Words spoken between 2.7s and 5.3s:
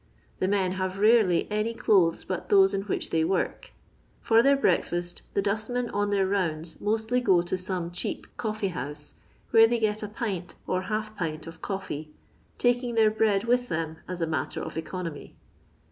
in which they work. Far their bceakfoat